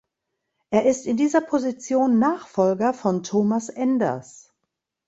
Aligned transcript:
Er 0.71 0.85
ist 0.87 1.05
in 1.05 1.15
dieser 1.15 1.41
Position 1.41 2.17
Nachfolger 2.17 2.91
von 2.95 3.21
Thomas 3.21 3.69
Enders. 3.69 4.51